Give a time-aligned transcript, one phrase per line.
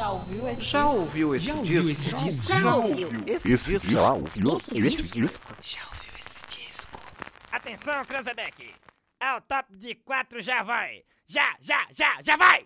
[0.00, 0.98] Já ouviu esse Já disco?
[0.98, 1.60] ouviu esse Já disco?
[1.60, 2.46] ouviu esse disco?
[2.46, 3.90] Já ouviu esse Esse disco?
[3.92, 5.20] já ouviu Esse esse disco?
[5.20, 5.56] disco?
[5.60, 7.00] Já ouviu esse disco?
[7.52, 8.74] Atenção, Cranzebeck!
[9.20, 11.02] É o top de quatro, já vai!
[11.28, 12.64] Já, já, já, já vai!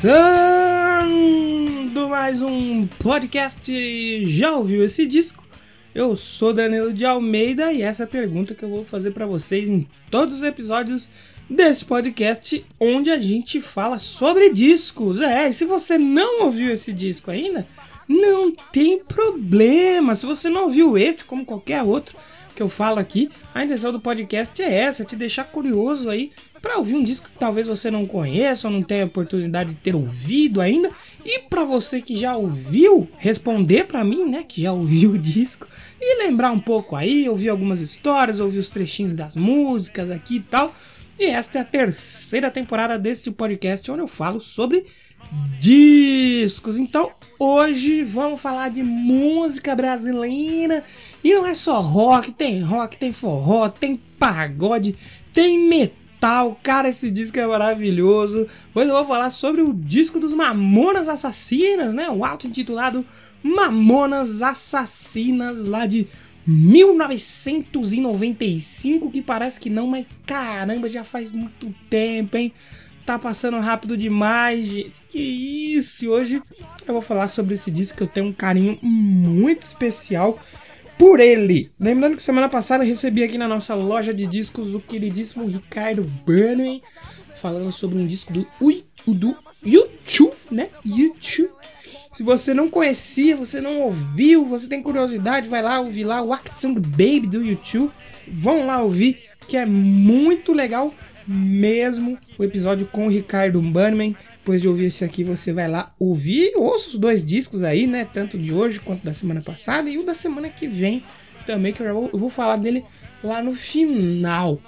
[0.00, 1.08] Começando
[2.08, 4.24] mais um podcast.
[4.26, 5.44] Já ouviu esse disco?
[5.92, 9.26] Eu sou Danilo de Almeida e essa é a pergunta que eu vou fazer pra
[9.26, 11.08] vocês em todos os episódios
[11.50, 15.20] desse podcast, onde a gente fala sobre discos.
[15.20, 17.66] É, e se você não ouviu esse disco ainda,
[18.08, 20.14] não tem problema.
[20.14, 22.16] Se você não ouviu esse, como qualquer outro
[22.54, 26.30] que eu falo aqui, a intenção do podcast é essa, te deixar curioso aí
[26.60, 29.94] para ouvir um disco que talvez você não conheça ou não tenha oportunidade de ter
[29.94, 30.90] ouvido ainda.
[31.24, 35.66] E para você que já ouviu, responder para mim, né, que já ouviu o disco
[36.00, 40.40] e lembrar um pouco aí, ouvir algumas histórias, ouvir os trechinhos das músicas aqui e
[40.40, 40.74] tal.
[41.18, 44.86] E esta é a terceira temporada deste podcast onde eu falo sobre
[45.58, 46.78] discos.
[46.78, 50.84] Então, hoje vamos falar de música brasileira.
[51.22, 54.96] E não é só rock, tem rock, tem forró, tem pagode,
[55.32, 55.97] tem metal.
[56.62, 58.46] Cara, esse disco é maravilhoso.
[58.74, 62.10] Hoje eu vou falar sobre o disco dos Mamonas Assassinas, né?
[62.10, 63.06] O auto-intitulado
[63.42, 66.08] Mamonas Assassinas, lá de
[66.46, 72.52] 1995, que parece que não, mas caramba, já faz muito tempo, hein?
[73.06, 75.00] Tá passando rápido demais, gente.
[75.08, 76.08] Que isso!
[76.08, 76.42] Hoje
[76.86, 80.38] eu vou falar sobre esse disco que eu tenho um carinho muito especial
[80.98, 81.70] por ele.
[81.78, 86.02] Lembrando que semana passada eu recebi aqui na nossa loja de discos o queridíssimo Ricardo
[86.26, 86.82] Bannerman
[87.40, 88.46] falando sobre um disco do
[89.06, 90.68] do YouTube, né?
[90.84, 91.50] YouTube.
[92.12, 96.32] Se você não conhecia, você não ouviu, você tem curiosidade, vai lá ouvir lá o
[96.32, 97.92] Actung Baby do YouTube.
[98.26, 100.92] Vão lá ouvir, que é muito legal
[101.26, 104.16] mesmo o episódio com o Ricardo Bannerman.
[104.48, 106.56] Depois de ouvir esse aqui, você vai lá ouvir.
[106.56, 108.08] Ouça os dois discos aí, né?
[108.10, 109.90] Tanto de hoje quanto da semana passada.
[109.90, 111.04] E o da semana que vem
[111.44, 112.82] também, que eu, vou falar dele
[113.22, 114.58] lá no final.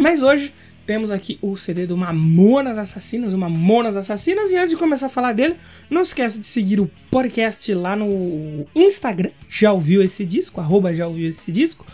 [0.00, 0.52] Mas hoje
[0.84, 4.50] temos aqui o CD do Mamonas Assassinas, o Mamonas Assassinas.
[4.50, 5.54] E antes de começar a falar dele,
[5.88, 9.30] não esqueça de seguir o podcast lá no Instagram.
[9.48, 10.60] Já ouviu esse disco?
[10.60, 11.86] Arroba já ouviu esse disco.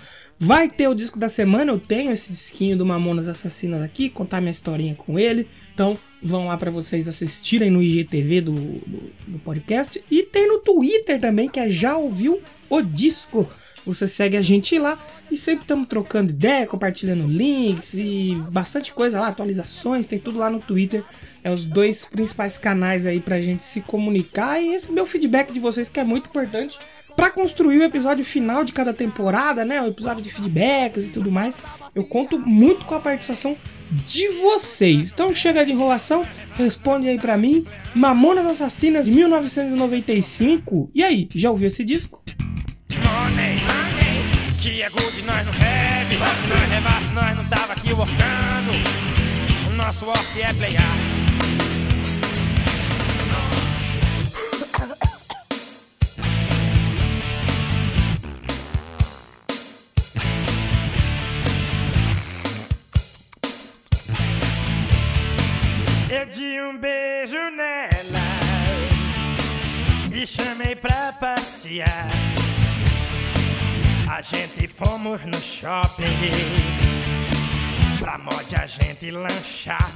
[0.42, 4.40] Vai ter o disco da semana, eu tenho esse disquinho do Mamonas Assassinas aqui, contar
[4.40, 5.46] minha historinha com ele.
[5.74, 10.02] Então vão lá para vocês assistirem no IGTV do, do, do, podcast.
[10.10, 12.40] E tem no Twitter também, que é Já Ouviu
[12.70, 13.46] o Disco.
[13.84, 14.98] Você segue a gente lá
[15.30, 20.48] e sempre estamos trocando ideia, compartilhando links e bastante coisa lá, atualizações, tem tudo lá
[20.48, 21.04] no Twitter.
[21.44, 25.60] É os dois principais canais aí pra gente se comunicar e receber o feedback de
[25.60, 26.78] vocês, que é muito importante
[27.20, 29.82] para construir o episódio final de cada temporada, né?
[29.82, 31.54] O episódio de feedbacks e tudo mais.
[31.94, 33.54] Eu conto muito com a participação
[34.06, 35.12] de vocês.
[35.12, 37.66] Então chega de enrolação, responde aí para mim.
[37.94, 40.90] Mamonas Assassinas 1995.
[40.94, 42.22] E aí, já ouviu esse disco?
[42.94, 48.70] Money, money, que é good, nós não bebe, nós rebaixo, nós não tava aqui workando.
[49.70, 51.19] O nosso work é playar.
[71.60, 72.08] Passear.
[74.10, 76.06] A gente fomos no shopping
[77.98, 79.90] pra mod a gente lanchar.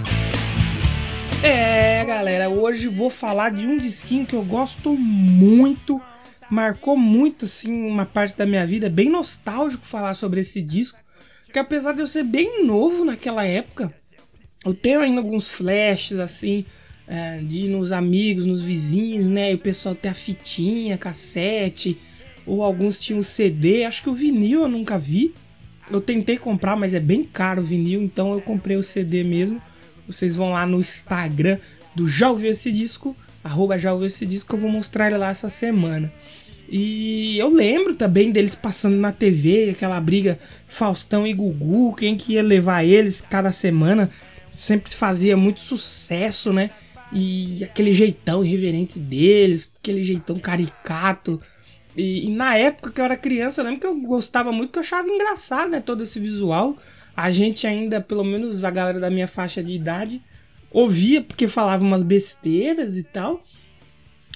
[1.43, 6.01] É, galera, hoje vou falar de um disquinho que eu gosto muito,
[6.51, 10.99] marcou muito assim uma parte da minha vida, é bem nostálgico falar sobre esse disco,
[11.51, 13.93] que apesar de eu ser bem novo naquela época,
[14.65, 16.65] eu tenho ainda alguns flashes assim,
[17.07, 21.99] é, de ir nos amigos, nos vizinhos, né, e o pessoal ter a fitinha, cassete,
[22.47, 25.35] ou alguns tinham CD, acho que o vinil eu nunca vi.
[25.91, 29.61] Eu tentei comprar, mas é bem caro o vinil, então eu comprei o CD mesmo.
[30.07, 31.59] Vocês vão lá no Instagram
[31.95, 35.31] do Já Ouviu Esse Disco, arroba Já Ouviu Esse Disco, eu vou mostrar ele lá
[35.31, 36.13] essa semana.
[36.69, 42.33] E eu lembro também deles passando na TV, aquela briga Faustão e Gugu, quem que
[42.33, 44.11] ia levar eles cada semana,
[44.55, 46.71] sempre fazia muito sucesso, né?
[47.15, 51.41] E aquele jeitão irreverente deles, aquele jeitão caricato.
[51.97, 54.79] E, e, na época que eu era criança, eu lembro que eu gostava muito, que
[54.79, 55.81] eu achava engraçado, né?
[55.81, 56.77] Todo esse visual.
[57.17, 60.21] A gente ainda, pelo menos a galera da minha faixa de idade,
[60.73, 63.41] ouvia porque falava umas besteiras e tal.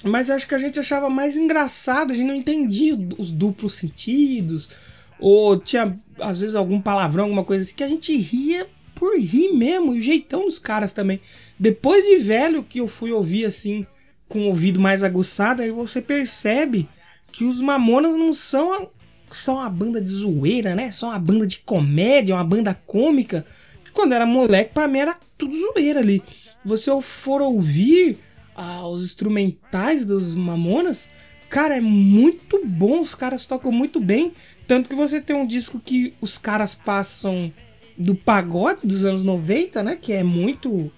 [0.04, 3.74] Mas eu acho que a gente achava mais engraçado, a gente não entendia os duplos
[3.74, 4.70] sentidos,
[5.18, 9.52] ou tinha às vezes algum palavrão, alguma coisa assim, que a gente ria por rir
[9.52, 11.20] mesmo, e o jeitão dos caras também.
[11.58, 13.86] Depois de velho que eu fui ouvir assim,
[14.28, 16.88] com o ouvido mais aguçado, aí você percebe
[17.32, 18.90] que os Mamonas não são
[19.30, 20.90] só uma banda de zoeira, né?
[20.90, 23.46] Só uma banda de comédia, uma banda cômica.
[23.92, 26.22] Quando era moleque, pra mim era tudo zoeira ali.
[26.64, 28.18] Você for ouvir
[28.56, 31.08] ah, os instrumentais dos Mamonas,
[31.48, 33.00] cara, é muito bom.
[33.00, 34.32] Os caras tocam muito bem.
[34.66, 37.52] Tanto que você tem um disco que os caras passam
[37.98, 39.98] do pagode dos anos 90, né?
[40.00, 40.90] Que é muito.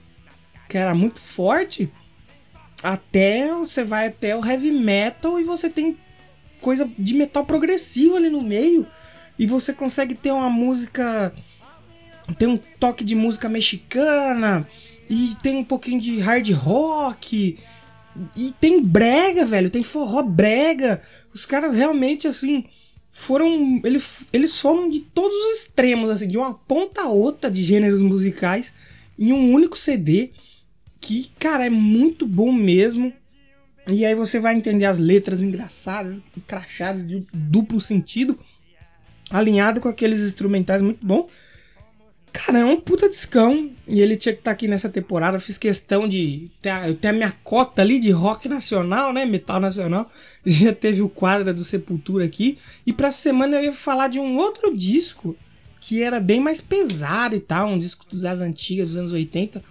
[0.69, 1.91] que era muito forte.
[2.83, 5.97] Até você vai até o heavy metal e você tem
[6.61, 8.87] coisa de metal progressivo ali no meio.
[9.39, 11.33] E você consegue ter uma música.
[12.39, 14.69] Tem um toque de música mexicana.
[15.09, 17.59] E tem um pouquinho de hard rock.
[18.37, 19.71] E tem brega, velho.
[19.71, 21.03] Tem forró brega.
[21.33, 22.65] Os caras realmente, assim.
[23.13, 23.81] Foram.
[23.85, 26.29] Eles, eles foram de todos os extremos, assim.
[26.29, 28.73] De uma ponta a outra de gêneros musicais.
[29.19, 30.31] Em um único CD.
[31.01, 33.13] Que, cara, é muito bom mesmo.
[33.89, 38.39] E aí você vai entender as letras engraçadas, crachadas, de duplo sentido,
[39.31, 41.27] alinhado com aqueles instrumentais muito bom.
[42.33, 43.71] Cara, é um puta discão.
[43.87, 45.37] E ele tinha que estar tá aqui nessa temporada.
[45.37, 46.51] Eu fiz questão de
[46.87, 49.25] eu ter a minha cota ali de rock nacional, né?
[49.25, 50.11] Metal nacional.
[50.45, 52.59] Já teve o quadro do Sepultura aqui.
[52.87, 55.37] E pra semana eu ia falar de um outro disco
[55.81, 57.69] que era bem mais pesado e tal.
[57.69, 59.63] Um disco das antigas, dos anos 80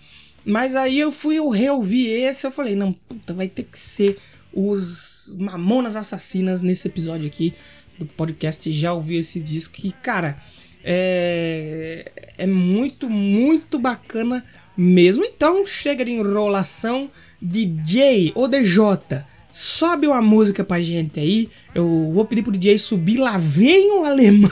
[0.46, 4.18] mas aí eu fui, eu reouvi esse, eu falei, não, puta, vai ter que ser
[4.54, 7.54] os Mamonas Assassinas nesse episódio aqui
[7.98, 8.72] do podcast.
[8.72, 10.42] Já ouvi esse disco que, cara,
[10.84, 14.46] é, é muito, muito bacana
[14.76, 15.26] mesmo.
[15.26, 17.10] Então, chega de enrolação.
[17.42, 21.50] DJ ou DJ, sobe uma música pra gente aí.
[21.74, 23.18] Eu vou pedir pro DJ subir.
[23.18, 24.52] Lá vem um alemão.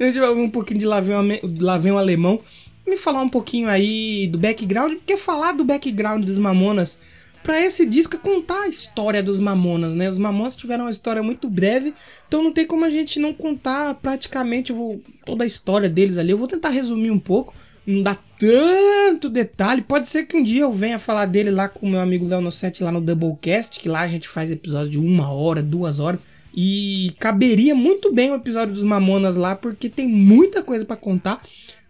[0.00, 1.28] A gente vai um pouquinho de lá vem um,
[1.60, 2.40] lá vem um alemão
[2.86, 6.98] me falar um pouquinho aí do background, porque falar do background dos Mamonas
[7.46, 10.10] para esse disco é contar a história dos Mamonas, né?
[10.10, 11.94] Os Mamonas tiveram uma história muito breve,
[12.26, 16.32] então não tem como a gente não contar praticamente vou, toda a história deles ali.
[16.32, 17.54] Eu vou tentar resumir um pouco,
[17.86, 19.82] não dá tanto detalhe.
[19.82, 22.40] Pode ser que um dia eu venha falar dele lá com o meu amigo Léo
[22.40, 26.26] Nocete lá no Doublecast, que lá a gente faz episódio de uma hora, duas horas.
[26.52, 31.40] E caberia muito bem o episódio dos Mamonas lá, porque tem muita coisa para contar.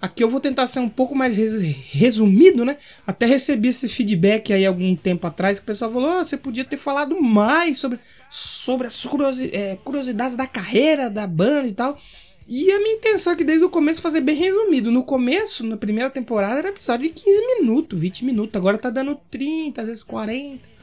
[0.07, 2.77] Aqui eu vou tentar ser um pouco mais resumido, né?
[3.05, 6.65] Até recebi esse feedback aí algum tempo atrás que o pessoal falou: oh, você podia
[6.65, 7.99] ter falado mais sobre,
[8.31, 11.99] sobre as é, curiosidades da carreira da banda e tal.
[12.47, 14.93] E a minha intenção aqui desde o começo fazer bem resumido.
[14.93, 18.55] No começo, na primeira temporada, era episódio de 15 minutos, 20 minutos.
[18.55, 20.76] Agora tá dando 30, às vezes 40.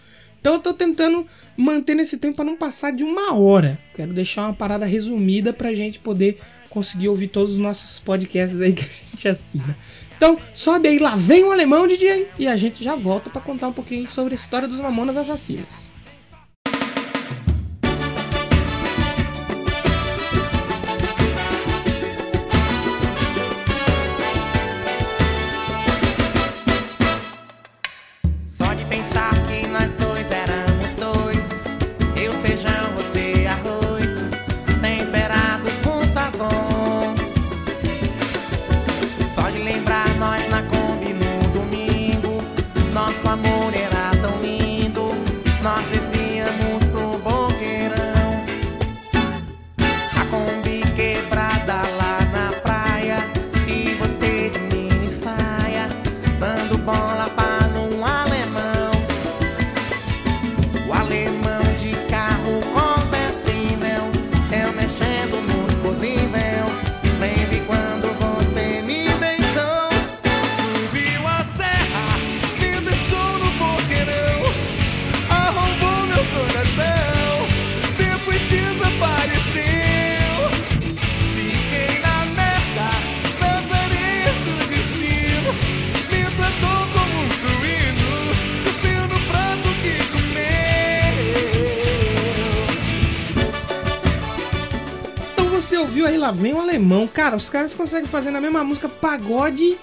[0.44, 1.26] Então eu tô tentando
[1.56, 3.80] manter nesse tempo para não passar de uma hora.
[3.96, 6.38] Quero deixar uma parada resumida pra gente poder
[6.70, 9.78] conseguir ouvir todos os nossos podcasts aí que a gente assina.
[10.18, 13.70] Então, sobe aí, lá vem o alemão DJ e a gente já volta para contar
[13.70, 15.93] um pouquinho sobre a história dos Mamonas Assassinas.
[96.24, 97.06] Lá vem o alemão.
[97.06, 99.78] Cara, os caras conseguem fazer na mesma música pagode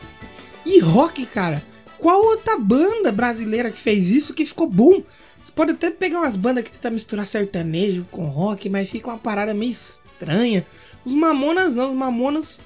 [0.64, 1.62] e rock, cara.
[1.98, 5.02] Qual outra banda brasileira que fez isso que ficou bom?
[5.42, 9.18] Você pode até pegar umas bandas que tentam misturar sertanejo com rock, mas fica uma
[9.18, 10.66] parada meio estranha.
[11.04, 12.64] Os Mamonas não, os Mamonas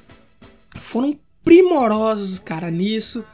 [0.81, 3.25] foram primorosos, cara, nisso.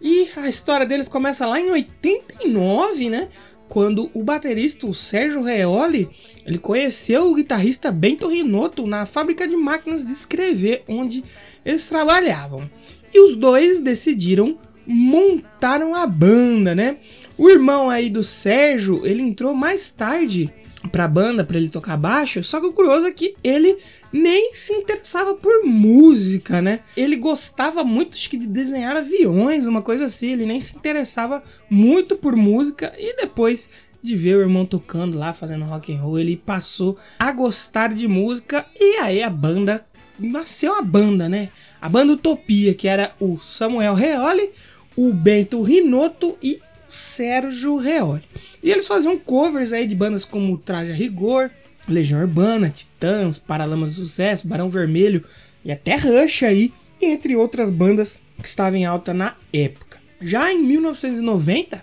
[0.00, 3.28] E a história deles começa lá em 89, né?
[3.72, 6.06] Quando o baterista, o Sérgio Reoli,
[6.44, 11.24] ele conheceu o guitarrista Bento Rinotto na fábrica de máquinas de escrever onde
[11.64, 12.70] eles trabalhavam.
[13.14, 16.98] E os dois decidiram montar uma banda, né?
[17.38, 20.52] O irmão aí do Sérgio, ele entrou mais tarde
[20.90, 23.78] pra banda para ele tocar baixo, só que o curioso é que ele
[24.12, 26.80] nem se interessava por música, né?
[26.96, 31.42] Ele gostava muito acho que, de desenhar aviões, uma coisa assim, ele nem se interessava
[31.70, 33.70] muito por música e depois
[34.02, 38.08] de ver o irmão tocando lá, fazendo rock and roll, ele passou a gostar de
[38.08, 39.86] música e aí a banda
[40.18, 41.50] nasceu a banda, né?
[41.80, 44.50] A banda Utopia, que era o Samuel Reoli,
[44.96, 46.60] o Bento Rinotto e
[46.92, 48.22] Sérgio Reoli.
[48.62, 51.50] E eles faziam covers aí de bandas como Traje a Rigor,
[51.88, 55.24] Legião Urbana, Titãs, Paralamas do Sucesso, Barão Vermelho
[55.64, 56.70] e até Rush aí,
[57.00, 59.98] entre outras bandas que estavam em alta na época.
[60.20, 61.82] Já em 1990,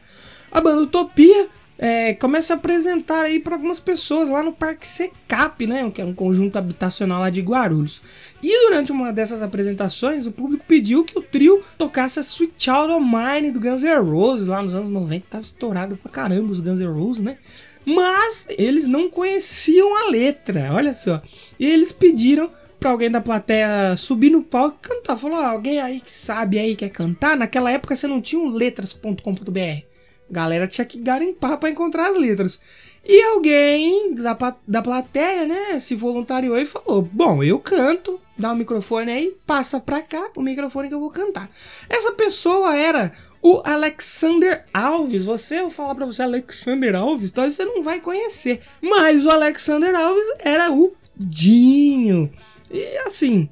[0.52, 1.50] a banda Utopia
[1.82, 6.06] é, começa a apresentar aí para algumas pessoas lá no Parque Secap, né, que é
[6.06, 8.02] um conjunto habitacional lá de Guarulhos.
[8.44, 12.92] E durante uma dessas apresentações, o público pediu que o trio tocasse a Sweet Child
[12.92, 16.60] of Mine do Guns N' Roses lá nos anos 90, tava estourado pra caramba os
[16.60, 17.38] Guns N' Roses, né?
[17.86, 21.22] Mas eles não conheciam a letra, olha só.
[21.58, 25.18] E eles pediram para alguém da plateia subir no palco e cantar.
[25.18, 27.38] Falou: ah, alguém aí que sabe aí quer cantar?
[27.38, 29.89] Naquela época você não tinha letras.com.br
[30.30, 32.60] galera tinha que garimpar para encontrar as letras.
[33.06, 38.56] E alguém da, da plateia, né, se voluntariou e falou: Bom, eu canto, dá o
[38.56, 41.50] microfone aí, passa pra cá o microfone que eu vou cantar.
[41.90, 45.26] Essa pessoa era o Alexander Alves.
[45.26, 48.62] Você, eu falar pra você, Alexander Alves, talvez você não vai conhecer.
[48.82, 52.32] Mas o Alexander Alves era o Dinho.
[52.72, 53.50] E assim,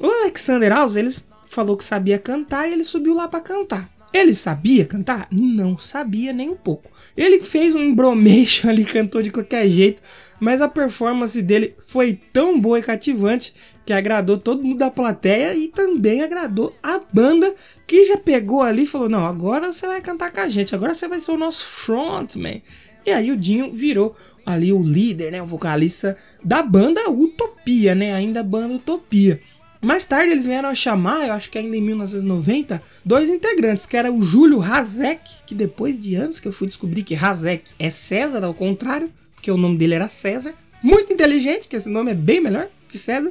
[0.00, 1.14] o Alexander Alves, ele
[1.46, 3.93] falou que sabia cantar e ele subiu lá para cantar.
[4.14, 5.26] Ele sabia cantar?
[5.28, 6.88] Não sabia nem um pouco.
[7.16, 10.00] Ele fez um embromation ali, cantou de qualquer jeito,
[10.38, 13.52] mas a performance dele foi tão boa e cativante
[13.84, 17.56] que agradou todo mundo da plateia e também agradou a banda
[17.88, 20.94] que já pegou ali e falou: Não, agora você vai cantar com a gente, agora
[20.94, 22.62] você vai ser o nosso frontman.
[23.04, 24.16] E aí o Dinho virou
[24.46, 29.40] ali o líder, né, o vocalista da banda Utopia, né, ainda banda Utopia.
[29.84, 33.96] Mais tarde eles vieram a chamar, eu acho que ainda em 1990, dois integrantes, que
[33.96, 37.90] era o Júlio Razek, que depois de anos que eu fui descobrir que Razek é
[37.90, 40.54] César, ao contrário, porque o nome dele era César.
[40.82, 43.30] Muito inteligente, que esse nome é bem melhor que César.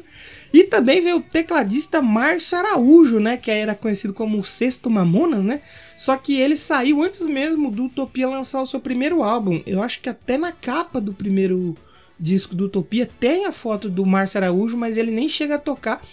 [0.53, 5.43] E também veio o tecladista Márcio Araújo, né, que era conhecido como o Sexto Mamonas,
[5.43, 5.61] né?
[5.97, 9.63] Só que ele saiu antes mesmo do Utopia lançar o seu primeiro álbum.
[9.65, 11.75] Eu acho que até na capa do primeiro
[12.19, 16.05] disco do Utopia tem a foto do Márcio Araújo, mas ele nem chega a tocar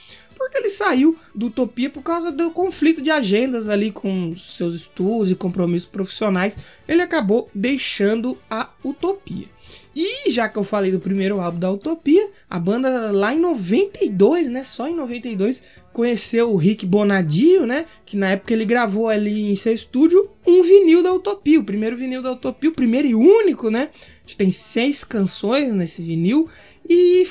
[0.51, 5.31] porque ele saiu do Utopia por causa do conflito de agendas ali com seus estudos
[5.31, 6.57] e compromissos profissionais.
[6.89, 9.47] Ele acabou deixando a Utopia.
[9.95, 14.51] E já que eu falei do primeiro álbum da Utopia, a banda lá em 92,
[14.51, 19.53] né, só em 92, conheceu o Rick Bonadio, né, que na época ele gravou ali
[19.53, 23.15] em seu estúdio um vinil da Utopia, o primeiro vinil da Utopia, o primeiro e
[23.15, 23.91] único, né?
[23.95, 26.49] A gente tem seis canções nesse vinil
[26.89, 27.29] e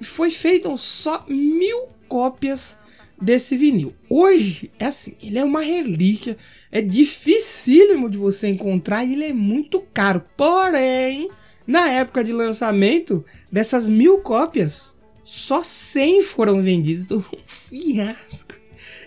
[0.00, 2.78] foi feito só mil cópias
[3.20, 3.92] desse vinil.
[4.08, 6.38] Hoje, é assim, ele é uma relíquia,
[6.70, 10.22] é dificílimo de você encontrar e ele é muito caro.
[10.36, 11.28] Porém,
[11.66, 17.08] na época de lançamento, dessas mil cópias, só 100 foram vendidas.
[17.10, 18.54] Um fiasco.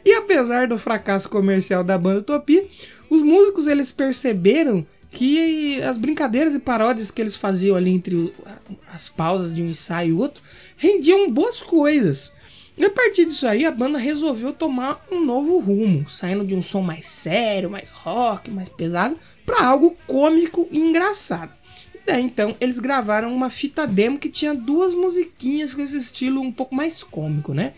[0.04, 2.68] E apesar do fracasso comercial da banda Utopia,
[3.10, 8.34] os músicos eles perceberam que as brincadeiras e paródias que eles faziam ali entre
[8.92, 10.44] as pausas de um ensaio e outro
[10.76, 12.36] rendiam boas coisas.
[12.78, 16.62] E a partir disso aí, a banda resolveu tomar um novo rumo, saindo de um
[16.62, 21.52] som mais sério, mais rock, mais pesado, para algo cômico e engraçado.
[21.96, 26.40] E daí então eles gravaram uma fita demo que tinha duas musiquinhas com esse estilo
[26.40, 27.74] um pouco mais cômico, né?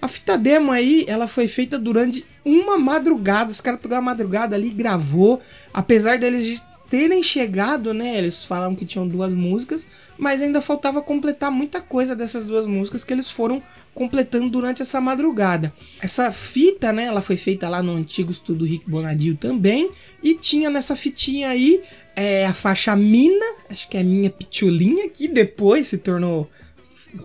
[0.00, 3.50] A fita demo aí, ela foi feita durante uma madrugada.
[3.50, 5.40] Os caras pegaram a madrugada ali e gravou.
[5.74, 8.16] Apesar deles terem chegado, né?
[8.16, 13.04] Eles falaram que tinham duas músicas, mas ainda faltava completar muita coisa dessas duas músicas
[13.04, 13.62] que eles foram
[13.94, 15.72] completando durante essa madrugada.
[16.00, 19.90] Essa fita, né, ela foi feita lá no antigo estúdio Rick Bonadio também,
[20.22, 21.82] e tinha nessa fitinha aí
[22.14, 26.48] é, a faixa Mina, acho que é a minha pitulinha, que depois se tornou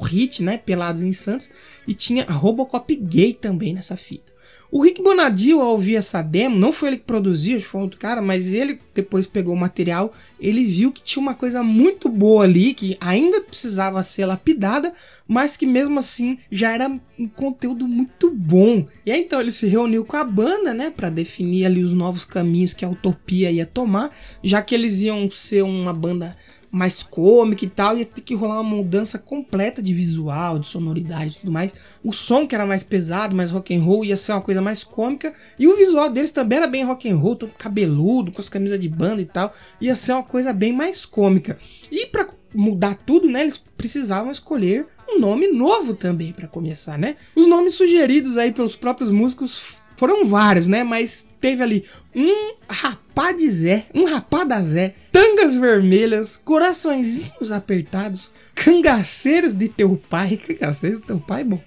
[0.02, 1.50] hit, né, Pelados em Santos,
[1.88, 4.33] e tinha Robocop gay também nessa fita.
[4.76, 8.24] O Rick Bonadio, ao ouvir essa demo, não foi ele que produziu, foi outro cara,
[8.24, 12.74] mas ele depois pegou o material, ele viu que tinha uma coisa muito boa ali,
[12.74, 14.92] que ainda precisava ser lapidada,
[15.28, 16.90] mas que mesmo assim já era
[17.20, 18.88] um conteúdo muito bom.
[19.06, 22.26] E aí então ele se reuniu com a banda, né, para definir ali os novos
[22.26, 24.10] caminhos que a Utopia ia tomar,
[24.44, 26.36] já que eles iam ser uma banda
[26.74, 31.36] mais cômica e tal, ia ter que rolar uma mudança completa de visual, de sonoridade
[31.36, 31.72] e tudo mais.
[32.04, 34.84] O som que era mais pesado, mais rock and roll, ia ser uma coisa mais
[34.84, 38.50] cômica, e o visual deles também era bem rock and roll, todo cabeludo, com as
[38.50, 41.60] camisas de banda e tal, ia ser uma coisa bem mais cômica.
[41.92, 47.18] E para mudar tudo, né, eles precisavam escolher um nome novo também para começar, né?
[47.36, 50.84] Os nomes sugeridos aí pelos próprios músicos foram vários, né?
[50.84, 51.84] Mas teve ali
[52.16, 60.02] um rapá de Zé, um rapá da Zé, tangas vermelhas, coraçõezinhos apertados, cangaceiros de teu
[60.10, 61.62] pai, cangaceiros de teu pai, bom.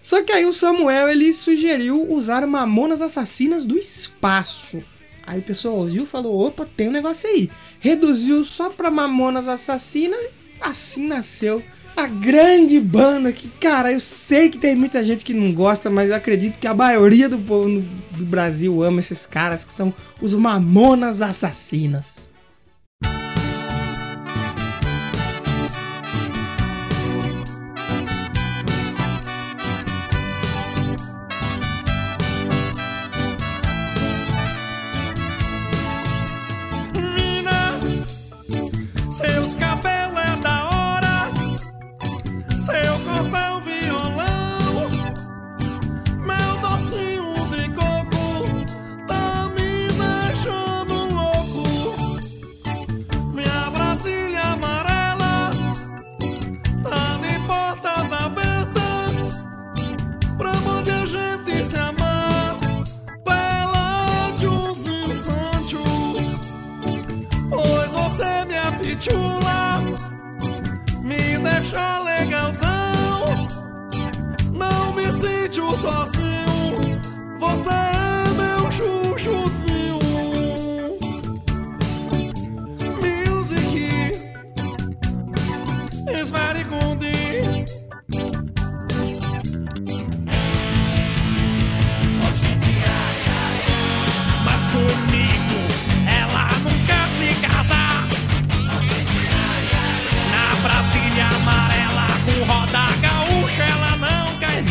[0.00, 4.82] Só que aí o Samuel ele sugeriu usar Mamonas Assassinas do Espaço.
[5.26, 7.50] Aí o pessoal ouviu e falou: opa, tem um negócio aí.
[7.80, 11.62] Reduziu só pra Mamonas Assassinas, assim nasceu
[11.98, 16.10] a grande banda que, cara, eu sei que tem muita gente que não gosta, mas
[16.10, 20.32] eu acredito que a maioria do povo do Brasil ama esses caras que são os
[20.32, 22.27] Mamonas Assassinas.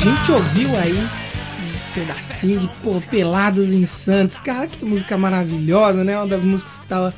[0.07, 4.37] Gente ouviu aí um pedacinho de pô, Pelados Santos.
[4.37, 6.17] Cara, que música maravilhosa, né?
[6.17, 7.13] Uma das músicas que tava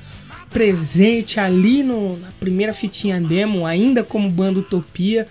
[0.49, 5.27] presente ali no, na primeira fitinha demo, ainda como banda Utopia,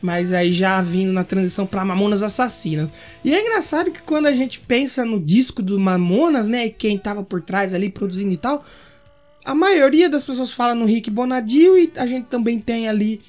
[0.00, 2.88] mas aí já vindo na transição para Mamonas Assassinas.
[3.22, 7.22] E é engraçado que quando a gente pensa no disco do Mamonas, né, quem tava
[7.22, 8.64] por trás ali produzindo e tal,
[9.44, 13.20] a maioria das pessoas fala no Rick Bonadio e a gente também tem ali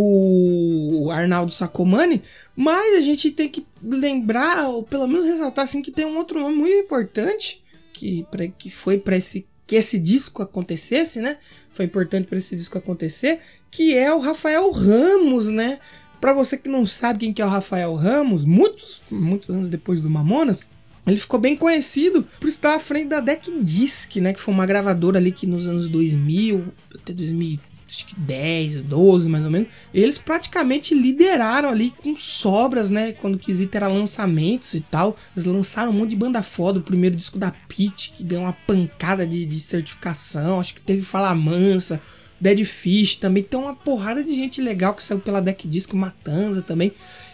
[0.00, 2.22] o Arnaldo Sacomani,
[2.54, 6.38] mas a gente tem que lembrar, ou pelo menos ressaltar assim, que tem um outro
[6.38, 7.60] nome muito importante
[7.92, 11.36] que, pra, que foi para esse que esse disco acontecesse, né?
[11.74, 15.78] Foi importante para esse disco acontecer, que é o Rafael Ramos, né?
[16.18, 20.00] Para você que não sabe quem que é o Rafael Ramos, muitos muitos anos depois
[20.00, 20.66] do Mamonas,
[21.06, 24.32] ele ficou bem conhecido por estar à frente da Deck Disc, né?
[24.32, 29.28] Que foi uma gravadora ali que nos anos 2000 até 2000 acho que 10, 12
[29.28, 33.12] mais ou menos, eles praticamente lideraram ali com sobras, né?
[33.12, 35.16] Quando o quesito era lançamentos e tal.
[35.34, 36.78] Eles lançaram um monte de banda foda.
[36.78, 40.60] O primeiro disco da Pit, que deu uma pancada de, de certificação.
[40.60, 42.00] Acho que teve Fala Mansa,
[42.38, 43.42] Dead Fish também.
[43.42, 46.92] Tem uma porrada de gente legal que saiu pela Deck Disco, Matanza também.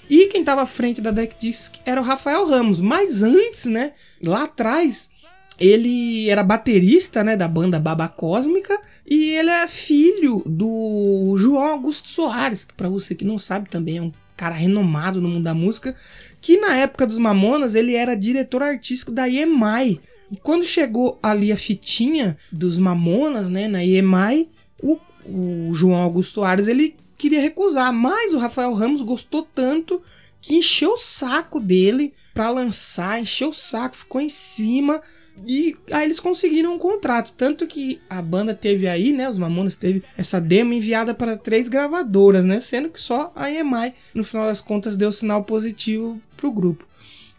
[0.09, 2.79] E quem tava à frente da Deck Disc era o Rafael Ramos.
[2.79, 3.93] Mas antes, né?
[4.23, 5.11] Lá atrás,
[5.59, 7.37] ele era baterista, né?
[7.37, 13.15] Da banda Baba Cósmica e ele é filho do João Augusto Soares, que para você
[13.15, 15.95] que não sabe também é um cara renomado no mundo da música,
[16.41, 20.01] que na época dos Mamonas ele era diretor artístico da EMI.
[20.31, 24.49] E quando chegou ali a fitinha dos Mamonas, né, na EMI,
[24.83, 30.03] o, o João Augusto Soares ele queria recusar, mas o Rafael Ramos gostou tanto
[30.41, 35.01] que encheu o saco dele para lançar, encheu o saco, ficou em cima
[35.47, 37.33] e aí eles conseguiram um contrato.
[37.37, 39.29] Tanto que a banda teve aí, né?
[39.29, 42.61] Os Mamonas teve essa demo enviada para três gravadoras, né?
[42.61, 46.87] Sendo que só a EMI, no final das contas, deu sinal positivo pro grupo.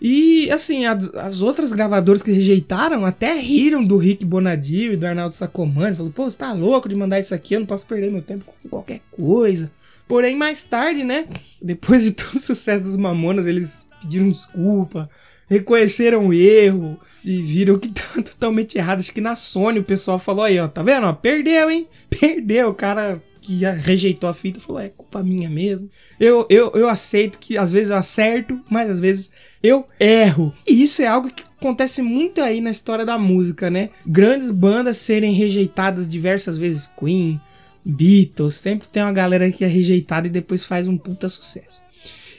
[0.01, 5.07] E assim, as, as, outras gravadoras que rejeitaram até riram do Rick Bonadio e do
[5.07, 5.95] Arnaldo Sacomani.
[5.95, 8.45] Falou, pô, você tá louco de mandar isso aqui, eu não posso perder meu tempo
[8.45, 9.71] com qualquer coisa.
[10.07, 11.27] Porém, mais tarde, né?
[11.61, 15.09] Depois de todo o sucesso dos Mamonas, eles pediram desculpa
[15.47, 18.99] reconheceram o erro e viram que tá totalmente errado.
[18.99, 21.07] Acho que na Sony o pessoal falou aí, ó, tá vendo?
[21.07, 21.87] Ó, perdeu, hein?
[22.07, 22.69] Perdeu.
[22.69, 25.89] O cara que rejeitou a fita falou, é culpa minha mesmo.
[26.19, 30.53] Eu, eu, eu aceito que às vezes eu acerto, mas às vezes eu erro.
[30.67, 33.89] E isso é algo que acontece muito aí na história da música, né?
[34.05, 36.89] Grandes bandas serem rejeitadas diversas vezes.
[36.97, 37.39] Queen,
[37.83, 41.83] Beatles, sempre tem uma galera que é rejeitada e depois faz um puta sucesso.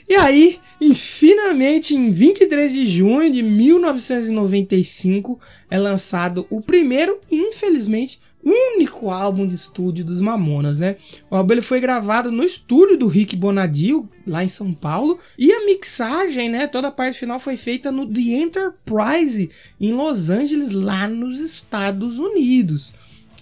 [0.09, 7.37] E aí, e finalmente, em 23 de junho de 1995, é lançado o primeiro e,
[7.37, 10.95] infelizmente, único álbum de estúdio dos Mamonas, né?
[11.29, 15.51] O álbum ele foi gravado no estúdio do Rick Bonadio, lá em São Paulo, e
[15.51, 19.49] a mixagem, né, toda a parte final foi feita no The Enterprise,
[19.81, 22.93] em Los Angeles, lá nos Estados Unidos.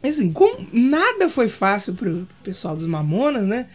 [0.02, 3.68] Assim, como nada foi fácil pro pessoal dos Mamonas, né?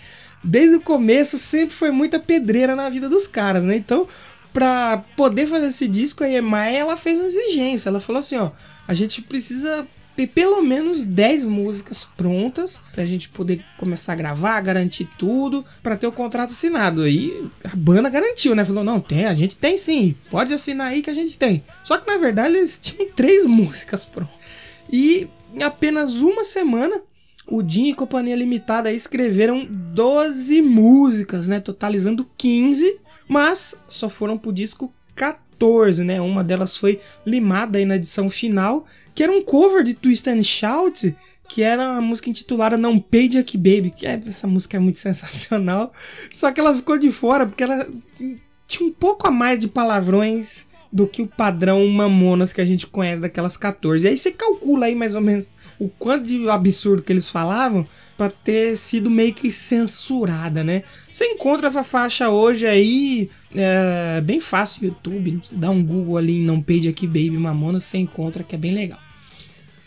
[0.42, 3.76] Desde o começo sempre foi muita pedreira na vida dos caras, né?
[3.76, 4.08] Então,
[4.52, 7.88] pra poder fazer esse disco, a EMI, ela fez uma exigência.
[7.88, 8.50] Ela falou assim, ó,
[8.88, 14.60] a gente precisa ter pelo menos 10 músicas prontas pra gente poder começar a gravar,
[14.60, 17.02] garantir tudo, para ter o contrato assinado.
[17.02, 18.64] Aí a banda garantiu, né?
[18.64, 21.64] Falou: não, tem, a gente tem sim, pode assinar aí que a gente tem.
[21.84, 24.34] Só que na verdade eles tinham três músicas prontas.
[24.92, 27.00] E em apenas uma semana,
[27.50, 31.58] o Jim e Companhia Limitada escreveram 12 músicas, né?
[31.58, 36.20] Totalizando 15, mas só foram pro disco 14, né?
[36.20, 40.44] Uma delas foi limada aí na edição final, que era um cover de Twist and
[40.44, 41.14] Shout,
[41.48, 45.00] que era uma música intitulada Não Pay Jack Baby, que é, essa música é muito
[45.00, 45.92] sensacional,
[46.30, 47.88] só que ela ficou de fora porque ela
[48.68, 52.86] tinha um pouco a mais de palavrões do que o padrão Mamonas que a gente
[52.86, 54.04] conhece daquelas 14.
[54.04, 55.48] E aí você calcula aí mais ou menos
[55.80, 60.82] o quanto de absurdo que eles falavam para ter sido meio que censurada, né?
[61.10, 66.36] Você encontra essa faixa hoje aí, é bem fácil YouTube, você dá um Google ali
[66.36, 68.98] em Não Page Aqui Baby Mamona, você encontra que é bem legal.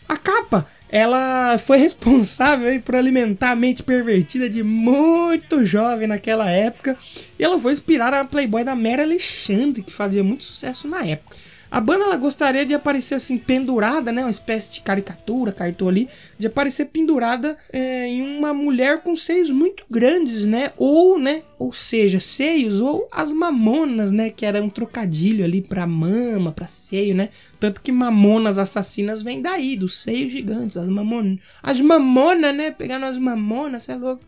[0.09, 6.97] A capa, ela foi responsável por alimentar a mente pervertida de muito jovem naquela época,
[7.37, 11.35] e ela foi inspirada na Playboy da Mary Alexandre, que fazia muito sucesso na época.
[11.73, 16.07] A banda ela gostaria de aparecer assim pendurada, né, uma espécie de caricatura, cartão ali,
[16.37, 21.71] de aparecer pendurada é, em uma mulher com seios muito grandes, né, ou, né, ou
[21.71, 27.15] seja, seios ou as mamonas, né, que era um trocadilho ali para mama, para seio,
[27.15, 32.71] né, tanto que mamonas assassinas vem daí, dos seios gigantes, as mamonas, as mamonas, né,
[32.71, 34.21] pegando as mamonas, é louco.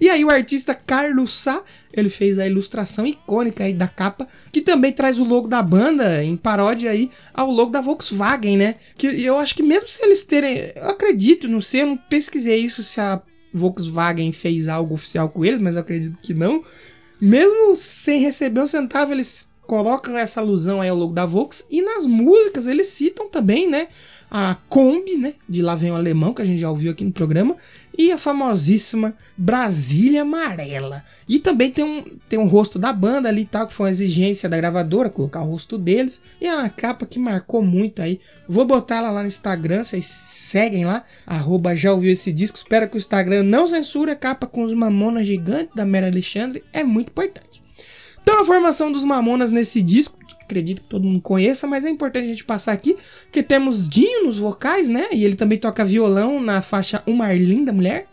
[0.00, 4.62] E aí o artista Carlos Sá, ele fez a ilustração icônica aí da capa, que
[4.62, 8.76] também traz o logo da banda em paródia aí ao logo da Volkswagen, né?
[8.96, 12.60] Que eu acho que mesmo se eles terem, eu acredito, não sei, eu não pesquisei
[12.60, 13.20] isso se a
[13.58, 16.64] Volkswagen fez algo oficial com eles, mas eu acredito que não.
[17.20, 21.82] Mesmo sem receber um centavo, eles colocam essa alusão aí ao logo da Volks e
[21.82, 23.88] nas músicas eles citam também, né?
[24.30, 27.12] a Kombi, né, de Lá Vem o Alemão, que a gente já ouviu aqui no
[27.12, 27.56] programa,
[27.96, 31.02] e a famosíssima Brasília Amarela.
[31.28, 34.48] E também tem um, tem um rosto da banda ali tal, que foi uma exigência
[34.48, 38.20] da gravadora, colocar o rosto deles, e é uma capa que marcou muito aí.
[38.46, 40.06] Vou botar ela lá no Instagram, vocês
[40.48, 44.46] seguem lá, arroba já ouviu esse disco, espero que o Instagram não censure a capa
[44.46, 47.62] com os mamonas gigantes da Mera Alexandre, é muito importante.
[48.22, 52.24] Então a formação dos Mamonas nesse disco acredito que todo mundo conheça, mas é importante
[52.24, 52.96] a gente passar aqui,
[53.30, 55.08] que temos Dinho nos vocais, né?
[55.12, 58.06] E ele também toca violão na faixa Uma Linda Mulher.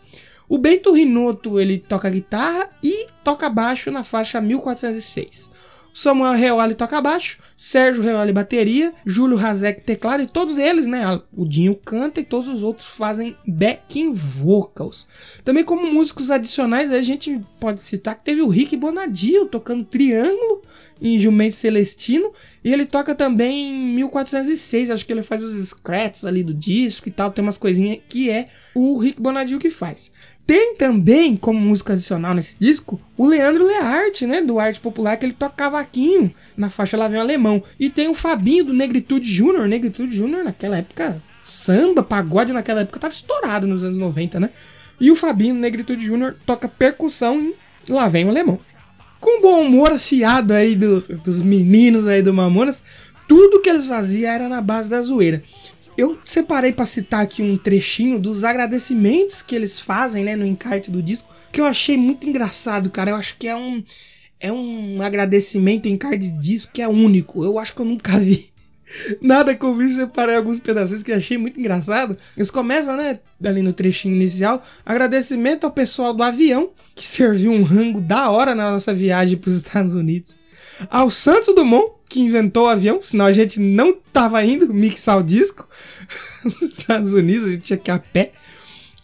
[0.48, 5.50] O Bento Rinoto, ele toca guitarra e toca baixo na faixa 1406.
[5.96, 11.22] Samuel Reoli toca baixo, Sérgio Reoli bateria, Júlio Razek teclado e todos eles, né?
[11.34, 15.08] O Dinho canta e todos os outros fazem backing vocals.
[15.42, 20.60] Também como músicos adicionais, a gente pode citar que teve o Rick Bonadio tocando triângulo
[21.00, 22.30] em Jumento Celestino.
[22.62, 24.90] E ele toca também em 1406.
[24.90, 27.30] Acho que ele faz os scratches ali do disco e tal.
[27.30, 30.12] Tem umas coisinhas que é o Rick Bonadio que faz.
[30.46, 34.40] Tem também, como música adicional nesse disco, o Leandro Learte, né?
[34.40, 37.62] Do Arte Popular, que ele toca cavaquinho na faixa Lá Vem Alemão.
[37.80, 39.66] E tem o Fabinho do Negritude Júnior.
[39.66, 44.50] Negritude Júnior naquela época, samba, pagode naquela época tava estourado nos anos 90, né?
[45.00, 47.54] E o Fabinho do Negritude Júnior toca percussão em
[47.90, 48.60] Lá Vem o Alemão
[49.26, 52.82] com bom humor afiado aí do, dos meninos aí do Mamonas,
[53.26, 55.42] tudo que eles faziam era na base da zoeira.
[55.96, 60.90] Eu separei para citar aqui um trechinho dos agradecimentos que eles fazem, né, no encarte
[60.90, 63.10] do disco, que eu achei muito engraçado, cara.
[63.10, 63.82] Eu acho que é um
[64.38, 67.42] é um agradecimento em encarte de disco que é único.
[67.42, 68.50] Eu acho que eu nunca vi
[69.20, 69.96] nada com isso.
[70.00, 72.16] Separei alguns pedacinhos que achei muito engraçado.
[72.36, 77.62] Eles começam, né, ali no trechinho inicial, agradecimento ao pessoal do avião que serviu um
[77.62, 80.36] rango da hora na nossa viagem para os Estados Unidos.
[80.90, 85.22] Ao Santos Dumont, que inventou o avião, senão a gente não tava indo mixar o
[85.22, 85.68] disco.
[86.44, 88.32] Nos Estados Unidos, a gente tinha que ir a pé.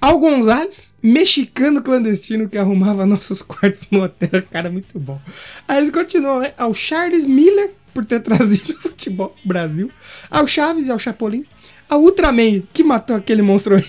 [0.00, 4.42] Al Gonzalez, mexicano clandestino que arrumava nossos quartos no hotel.
[4.50, 5.20] Cara, muito bom.
[5.68, 6.52] Aí eles continuam, né?
[6.58, 9.90] Ao Charles Miller, por ter trazido o futebol pro Brasil.
[10.30, 11.46] Ao Chaves e ao Chapolin.
[11.88, 13.80] Ao Ultraman, que matou aquele monstro.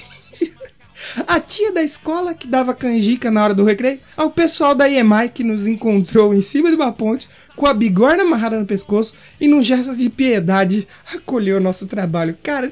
[1.28, 4.00] A tia da escola que dava canjica na hora do recreio.
[4.16, 8.24] Ao pessoal da EMI que nos encontrou em cima de uma ponte com a bigorna
[8.24, 12.38] amarrada no pescoço e num gesto de piedade acolheu o nosso trabalho.
[12.42, 12.70] Cara,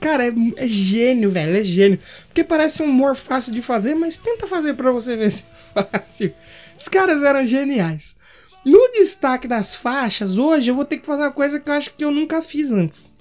[0.00, 1.98] cara, é, é gênio, velho, é gênio.
[2.26, 5.82] Porque parece um humor fácil de fazer, mas tenta fazer pra você ver se é
[5.82, 6.32] fácil.
[6.76, 8.16] Os caras eram geniais.
[8.64, 11.94] No destaque das faixas, hoje eu vou ter que fazer uma coisa que eu acho
[11.94, 13.12] que eu nunca fiz antes.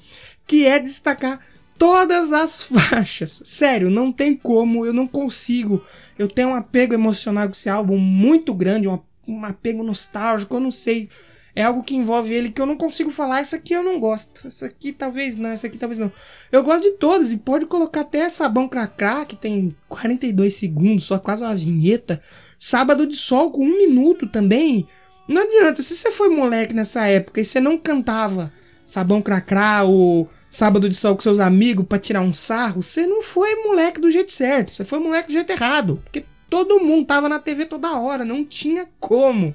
[0.46, 1.40] Que é destacar
[1.78, 3.42] todas as faixas.
[3.46, 5.82] Sério, não tem como, eu não consigo.
[6.18, 10.60] Eu tenho um apego emocional com esse álbum muito grande, um, um apego nostálgico, eu
[10.60, 11.10] não sei.
[11.56, 13.40] É algo que envolve ele que eu não consigo falar.
[13.40, 14.46] Essa aqui eu não gosto.
[14.46, 16.12] Essa aqui talvez não, essa aqui talvez não.
[16.52, 21.18] Eu gosto de todas e pode colocar até Sabão Cracrá, que tem 42 segundos, só
[21.18, 22.22] quase uma vinheta.
[22.60, 24.88] Sábado de Sol com um minuto também.
[25.28, 28.54] Não adianta, se você foi moleque nessa época e você não cantava
[28.86, 33.22] Sabão Cracrá ou sábado de sol com seus amigos para tirar um sarro, você não
[33.22, 36.02] foi moleque do jeito certo, você foi moleque do jeito errado.
[36.04, 39.54] Porque todo mundo tava na TV toda hora, não tinha como.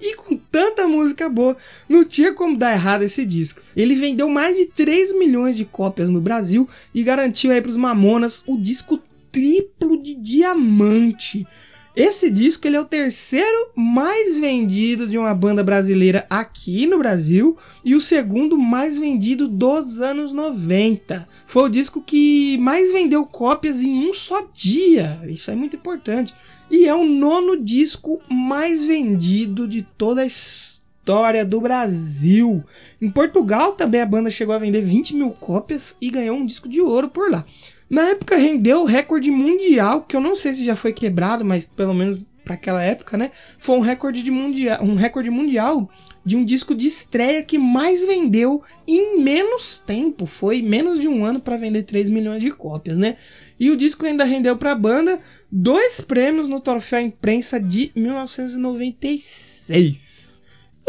[0.00, 1.56] E com tanta música boa,
[1.88, 3.60] não tinha como dar errado esse disco.
[3.76, 8.42] Ele vendeu mais de 3 milhões de cópias no Brasil e garantiu aí pros Mamonas
[8.46, 8.98] o disco
[9.30, 11.46] triplo de diamante.
[11.94, 17.56] Esse disco ele é o terceiro mais vendido de uma banda brasileira aqui no Brasil
[17.84, 21.26] e o segundo mais vendido dos anos 90.
[21.46, 25.20] Foi o disco que mais vendeu cópias em um só dia.
[25.26, 26.32] Isso é muito importante.
[26.70, 32.62] E é o nono disco mais vendido de toda a história do Brasil.
[33.02, 36.68] Em Portugal também a banda chegou a vender 20 mil cópias e ganhou um disco
[36.68, 37.44] de ouro por lá.
[37.90, 41.66] Na época rendeu o recorde mundial, que eu não sei se já foi quebrado, mas
[41.66, 43.32] pelo menos para aquela época, né?
[43.58, 45.90] Foi um recorde de mundial, um recorde mundial
[46.24, 50.26] de um disco de estreia que mais vendeu em menos tempo.
[50.26, 53.16] Foi menos de um ano para vender 3 milhões de cópias, né?
[53.58, 55.18] E o disco ainda rendeu para a banda
[55.50, 60.09] dois prêmios no Troféu Imprensa de 1996.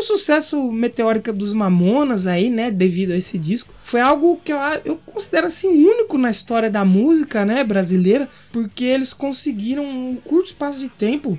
[0.02, 4.58] O sucesso meteórico dos Mamonas aí, né, devido a esse disco, foi algo que eu,
[4.84, 10.48] eu considero assim único na história da música, né, brasileira, porque eles conseguiram um curto
[10.48, 11.38] espaço de tempo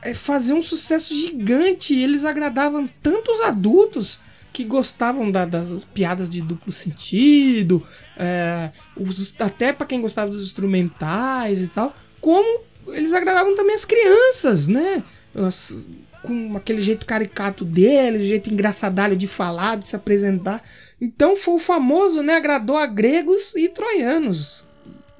[0.00, 1.98] é, fazer um sucesso gigante.
[1.98, 4.20] Eles agradavam tantos adultos
[4.52, 7.84] que gostavam da, das piadas de duplo sentido,
[8.16, 13.84] é, os, até para quem gostava dos instrumentais e tal, como eles agradavam também as
[13.84, 15.02] crianças, né?
[15.34, 15.74] As,
[16.28, 20.62] com aquele jeito caricato dele, jeito engraçadalho de falar, de se apresentar.
[21.00, 22.34] Então foi o famoso, né?
[22.34, 24.66] Agradou a gregos e troianos.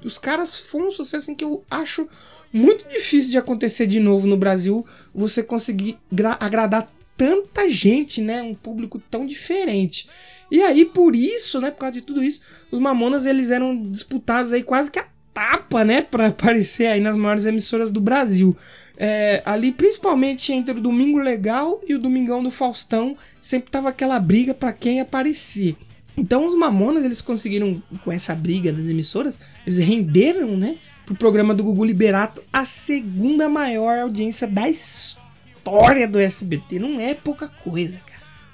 [0.03, 2.07] Os caras foram um sucesso assim, que eu acho
[2.53, 4.85] muito difícil de acontecer de novo no Brasil.
[5.13, 5.97] Você conseguir
[6.39, 8.43] agradar tanta gente, né?
[8.43, 10.07] Um público tão diferente.
[10.51, 11.71] E aí, por isso, né?
[11.71, 12.41] Por causa de tudo isso,
[12.71, 16.01] os Mamonas eles eram disputados aí quase que a tapa, né?
[16.01, 18.55] Para aparecer aí nas maiores emissoras do Brasil.
[18.97, 24.19] É, ali, principalmente entre o Domingo Legal e o Domingão do Faustão, sempre tava aquela
[24.19, 25.77] briga para quem aparecer.
[26.17, 31.55] Então os Mamonas, eles conseguiram, com essa briga das emissoras, eles renderam, né, pro programa
[31.55, 36.77] do Gugu Liberato a segunda maior audiência da história do SBT.
[36.77, 37.97] Não é pouca coisa,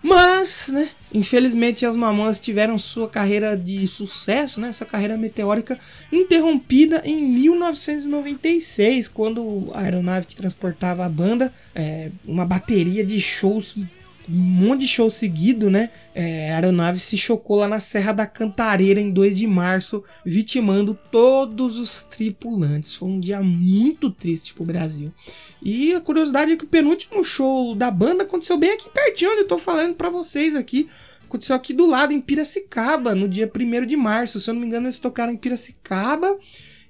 [0.04, 5.80] mas, né, infelizmente as Mamonas tiveram sua carreira de sucesso, né, essa carreira meteórica
[6.12, 13.78] interrompida em 1996, quando a aeronave que transportava a banda, é, uma bateria de shows
[14.30, 15.90] um monte de show seguido, né?
[16.14, 20.98] É, a aeronave se chocou lá na Serra da Cantareira em 2 de março, vitimando
[21.12, 22.96] todos os tripulantes.
[22.96, 25.12] Foi um dia muito triste pro Brasil.
[25.62, 29.42] E a curiosidade é que o penúltimo show da banda aconteceu bem aqui pertinho, onde
[29.42, 30.90] eu tô falando para vocês aqui.
[31.28, 34.40] Aconteceu aqui do lado, em Piracicaba, no dia 1 de março.
[34.40, 36.38] Se eu não me engano, eles tocaram em Piracicaba.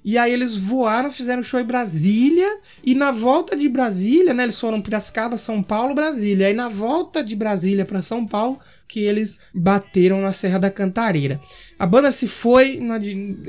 [0.06, 2.60] E aí eles voaram, fizeram show em Brasília.
[2.84, 4.44] E na volta de Brasília, né?
[4.44, 6.46] Eles foram Piracicaba, São Paulo, Brasília.
[6.46, 11.40] Aí na volta de Brasília para São Paulo, que eles bateram na Serra da Cantareira.
[11.76, 12.80] A banda se foi,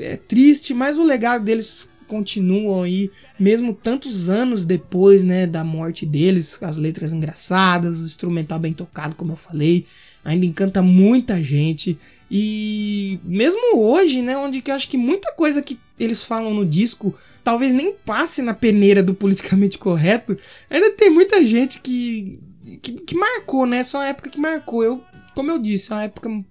[0.00, 6.04] é triste, mas o legado deles continuam aí, mesmo tantos anos depois, né, da morte
[6.04, 9.86] deles, as letras engraçadas, o instrumental bem tocado, como eu falei,
[10.24, 11.96] ainda encanta muita gente.
[12.30, 16.64] E mesmo hoje, né, onde que eu acho que muita coisa que eles falam no
[16.64, 20.38] disco talvez nem passe na peneira do politicamente correto,
[20.68, 22.38] ainda tem muita gente que,
[22.82, 23.82] que, que marcou, né?
[23.82, 24.84] Só a época que marcou.
[24.84, 25.02] Eu
[25.38, 26.44] como eu disse, é uma época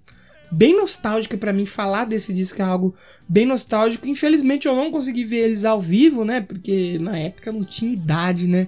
[0.50, 2.94] bem nostálgica para mim falar desse disco é algo
[3.28, 4.08] bem nostálgico.
[4.08, 6.40] Infelizmente eu não consegui ver eles ao vivo, né?
[6.40, 8.66] Porque na época eu não tinha idade, né?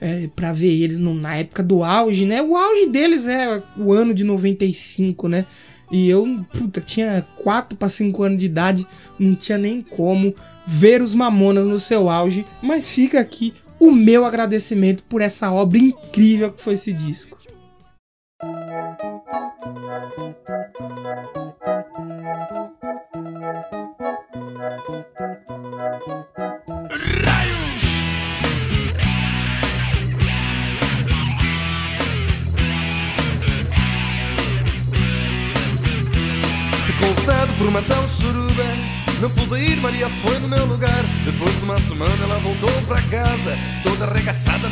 [0.00, 2.40] É, para ver eles no, na época do auge, né?
[2.40, 5.44] O auge deles é o ano de 95, né?
[5.90, 8.86] E eu, puta, tinha 4 para 5 anos de idade,
[9.18, 10.34] não tinha nem como
[10.66, 15.78] ver os Mamonas no seu auge, mas fica aqui o meu agradecimento por essa obra
[15.78, 17.36] incrível que foi esse disco.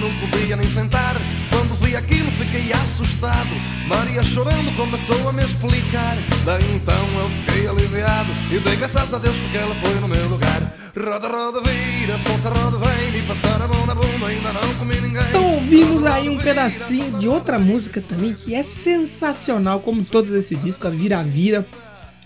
[0.05, 1.17] Não podia nem sentar.
[1.51, 3.49] Quando vi aquilo fiquei assustado.
[3.87, 6.17] Maria chorando começou a me explicar.
[6.45, 10.29] Daí então eu fiquei aliviado e dei graças a Deus porque ela foi no meu
[10.29, 10.61] lugar.
[10.97, 15.01] Roda, roda, vira, solta, roda, vem, me passar a mão na bunda, ainda não comi
[15.01, 15.29] ninguém.
[15.29, 20.55] Então ouvimos aí um pedacinho de outra música também que é sensacional, como todos esse
[20.55, 21.67] disco, a Vira Vira.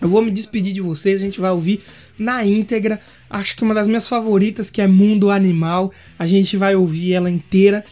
[0.00, 1.82] Eu vou me despedir de vocês, a gente vai ouvir
[2.18, 3.00] na íntegra.
[3.30, 7.30] Acho que uma das minhas favoritas, que é Mundo Animal, a gente vai ouvir ela
[7.30, 7.84] inteira.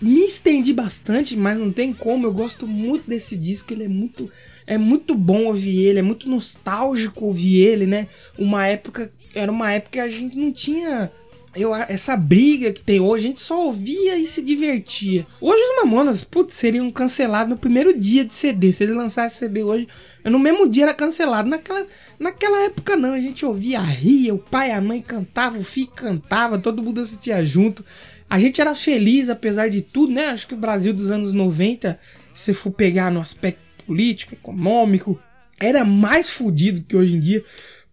[0.00, 2.26] Me estendi bastante, mas não tem como.
[2.26, 4.30] Eu gosto muito desse disco, ele é muito
[4.66, 8.08] é muito bom ouvir ele, é muito nostálgico ouvir ele, né?
[8.38, 11.10] Uma época era uma época que a gente não tinha
[11.56, 15.26] eu, essa briga que tem hoje, a gente só ouvia e se divertia.
[15.40, 18.72] Hoje os Mamonas, putz, seriam cancelados no primeiro dia de CD.
[18.72, 19.88] Se eles lançassem CD hoje,
[20.24, 21.48] no mesmo dia era cancelado.
[21.48, 21.86] Naquela,
[22.18, 26.58] naquela época não, a gente ouvia, ria, o pai a mãe cantavam, o filho cantava,
[26.58, 27.84] todo mundo assistia junto.
[28.28, 30.26] A gente era feliz apesar de tudo, né?
[30.28, 31.98] Acho que o Brasil dos anos 90,
[32.32, 35.20] se for pegar no aspecto político, econômico,
[35.58, 37.44] era mais fodido que hoje em dia.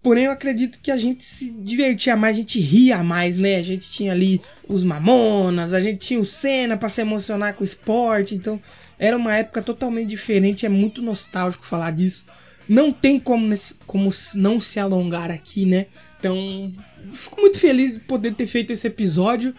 [0.04, 3.58] Porém, eu acredito que a gente se divertia mais, a gente ria mais, né?
[3.58, 7.62] A gente tinha ali os Mamonas, a gente tinha o Senna para se emocionar com
[7.62, 8.34] o esporte.
[8.34, 8.60] Então,
[8.98, 10.66] era uma época totalmente diferente.
[10.66, 12.26] É muito nostálgico falar disso.
[12.68, 13.54] Não tem como,
[13.86, 15.86] como não se alongar aqui, né?
[16.18, 16.72] Então,
[17.14, 19.54] fico muito feliz de poder ter feito esse episódio.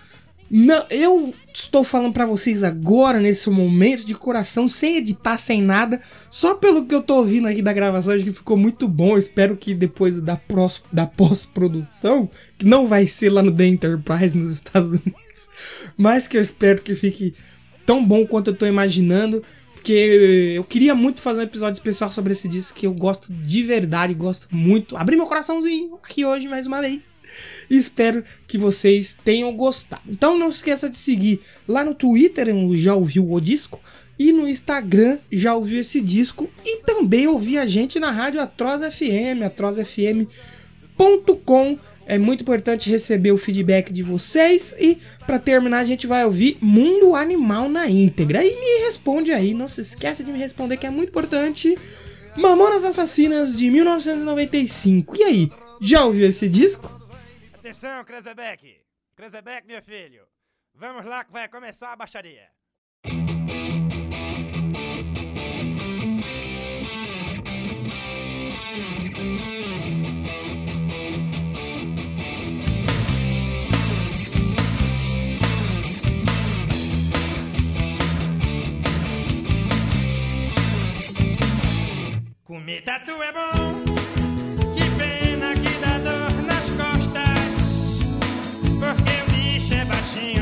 [0.54, 5.98] Não, eu estou falando para vocês agora, nesse momento, de coração, sem editar, sem nada,
[6.30, 9.16] só pelo que eu tô ouvindo aqui da gravação, acho que ficou muito bom.
[9.16, 10.38] Espero que depois da,
[10.92, 15.48] da pós-produção, que não vai ser lá no The Enterprise nos Estados Unidos,
[15.96, 17.34] mas que eu espero que fique
[17.86, 19.42] tão bom quanto eu tô imaginando.
[19.72, 23.62] Porque eu queria muito fazer um episódio especial sobre esse disco que eu gosto de
[23.62, 24.98] verdade, gosto muito.
[24.98, 27.11] Abri meu coraçãozinho aqui hoje mais uma vez.
[27.68, 30.02] Espero que vocês tenham gostado.
[30.08, 33.80] Então não esqueça de seguir lá no Twitter, já ouviu o disco,
[34.18, 38.80] e no Instagram já ouviu esse disco e também ouvir a gente na rádio Atroz
[38.94, 40.28] FM, atrozfm.com.
[42.04, 46.58] É muito importante receber o feedback de vocês e para terminar a gente vai ouvir
[46.60, 48.44] Mundo Animal na íntegra.
[48.44, 51.76] E me responde aí, não se esqueça de me responder que é muito importante.
[52.36, 55.16] Mamonas Assassinas de 1995.
[55.16, 57.01] E aí, já ouviu esse disco?
[57.62, 58.84] Atenção, Krezebeck!
[59.14, 60.26] Krezebeck, meu filho!
[60.74, 62.50] Vamos lá que vai começar a baixaria!
[82.42, 83.91] Comer tatu é bom
[88.94, 90.41] so high.